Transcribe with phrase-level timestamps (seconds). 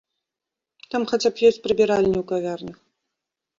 [0.93, 2.79] Там хаця б ёсць прыбіральні ў кавярнях!